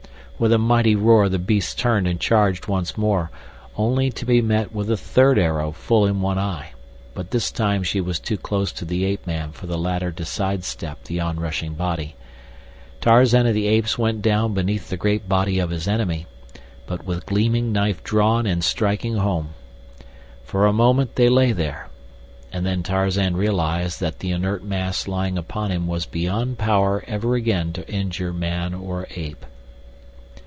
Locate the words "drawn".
18.03-18.47